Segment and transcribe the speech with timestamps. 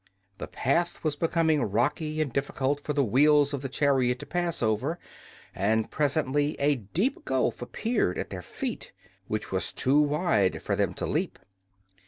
[0.39, 4.63] The path was becoming rocky and difficult for the wheels of the chariot to pass
[4.63, 4.97] over,
[5.53, 8.93] and presently a deep gulf appeared at their feet
[9.27, 11.37] which was too wide for them to leap.